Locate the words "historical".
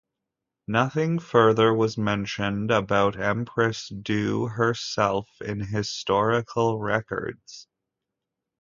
5.59-6.79